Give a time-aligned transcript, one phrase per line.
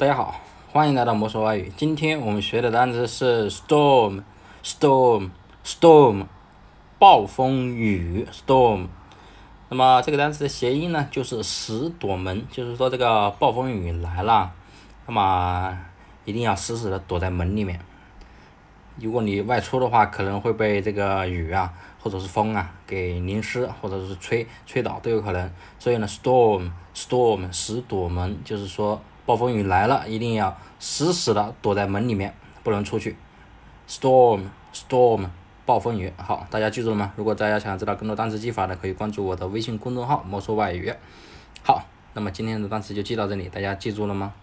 [0.00, 0.40] 大家好，
[0.72, 1.70] 欢迎来到魔说外语。
[1.76, 6.24] 今天我们学的单词是 storm，storm，storm，
[6.98, 8.86] 暴风雨，storm。
[9.68, 14.50] 那么这个单词的谐音呢，就是十躲门，就是说这个暴风雨来了，
[15.06, 15.78] 那么
[16.24, 17.78] 一定要死死的躲在门里面。
[18.98, 25.52] 如果你外出的话，可能会被这个雨啊，或者是风啊给淋湿，或者是吹吹倒都有可能。
[25.78, 28.98] 所以呢，storm，storm，十躲门，就是说。
[29.30, 32.34] 暴风雨来了，一定要死死的躲在门里面，
[32.64, 33.16] 不能出去。
[33.88, 35.28] Storm，storm，
[35.64, 36.12] 暴风雨。
[36.16, 37.12] 好，大家记住了吗？
[37.14, 40.92] 如果大家想知道更多单词记法的，可以关注我的微信公众号“魔术外语”。
[41.62, 41.84] 好，
[42.14, 44.34] 那么今天的单词就记到这里，大家记住了吗？